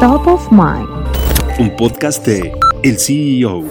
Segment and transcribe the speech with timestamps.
[0.00, 0.86] Top of Mind.
[1.58, 2.52] Un podcast de
[2.82, 3.64] El CEO.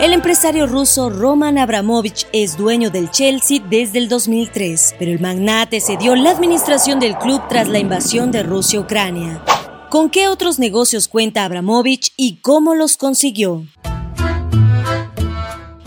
[0.00, 5.82] El empresario ruso Roman Abramovich es dueño del Chelsea desde el 2003, pero el magnate
[5.82, 9.42] cedió la administración del club tras la invasión de Rusia a Ucrania.
[9.90, 13.66] ¿Con qué otros negocios cuenta Abramovich y cómo los consiguió?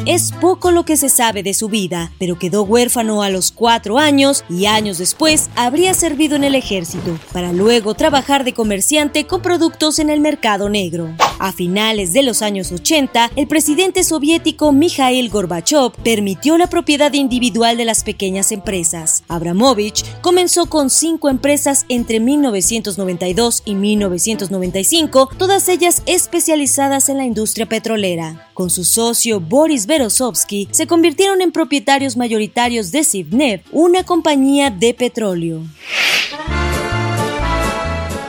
[0.08, 3.98] Es poco lo que se sabe de su vida, pero quedó huérfano a los cuatro
[3.98, 9.42] años y años después habría servido en el ejército, para luego trabajar de comerciante con
[9.42, 11.10] productos en el mercado negro.
[11.40, 17.78] A finales de los años 80, el presidente soviético Mikhail Gorbachev permitió la propiedad individual
[17.78, 19.24] de las pequeñas empresas.
[19.28, 27.68] Abramovich comenzó con cinco empresas entre 1992 y 1995, todas ellas especializadas en la industria
[27.68, 28.48] petrolera.
[28.56, 34.96] Con su socio Boris Berosovsky, se convirtieron en propietarios mayoritarios de Sivnev, una compañía de
[34.96, 35.62] petróleo.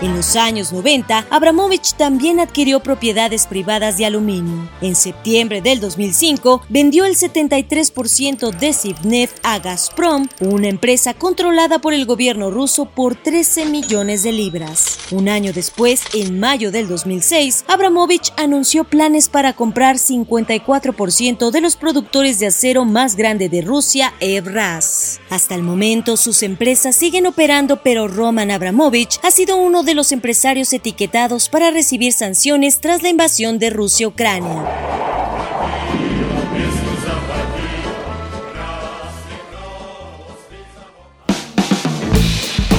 [0.00, 4.70] En los años 90, Abramovich también adquirió propiedades privadas de aluminio.
[4.80, 11.94] En septiembre del 2005, vendió el 73% de Sivnev a Gazprom, una empresa controlada por
[11.94, 15.00] el gobierno ruso por 13 millones de libras.
[15.10, 21.74] Un año después, en mayo del 2006, Abramovich anunció planes para comprar 54% de los
[21.74, 25.17] productores de acero más grande de Rusia, Evraz.
[25.30, 30.12] Hasta el momento, sus empresas siguen operando, pero Roman Abramovich ha sido uno de los
[30.12, 34.08] empresarios etiquetados para recibir sanciones tras la invasión de Rusia